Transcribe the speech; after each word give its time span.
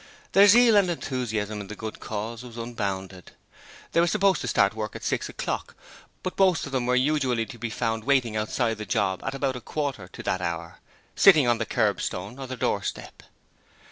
Their 0.31 0.47
zeal 0.47 0.75
and 0.77 0.89
enthusiasm 0.89 1.61
in 1.61 1.67
the 1.67 1.75
good 1.75 1.99
cause 1.99 2.41
was 2.41 2.57
unbounded. 2.57 3.33
They 3.91 3.99
were 3.99 4.07
supposed 4.07 4.41
to 4.41 4.47
start 4.47 4.73
work 4.73 4.95
at 4.95 5.03
six 5.03 5.29
o'clock, 5.29 5.75
but 6.23 6.39
most 6.39 6.65
of 6.65 6.71
them 6.71 6.87
were 6.87 6.95
usually 6.95 7.45
to 7.45 7.59
be 7.59 7.69
found 7.69 8.03
waiting 8.05 8.35
outside 8.35 8.79
the 8.79 8.85
job 8.87 9.21
at 9.23 9.35
about 9.35 9.55
a 9.57 9.61
quarter 9.61 10.07
to 10.07 10.23
that 10.23 10.41
hour, 10.41 10.79
sitting 11.15 11.47
on 11.47 11.59
the 11.59 11.67
kerbstones 11.67 12.39
or 12.39 12.47
the 12.47 12.57
doorstep. 12.57 13.21